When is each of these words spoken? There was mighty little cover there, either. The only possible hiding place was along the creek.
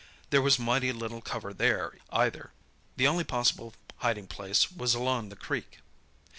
There 0.31 0.41
was 0.41 0.57
mighty 0.57 0.91
little 0.91 1.21
cover 1.21 1.53
there, 1.53 1.99
either. 2.11 2.51
The 2.95 3.05
only 3.07 3.23
possible 3.23 3.75
hiding 3.97 4.25
place 4.25 4.71
was 4.71 4.95
along 4.95 5.29
the 5.29 5.35
creek. 5.35 5.77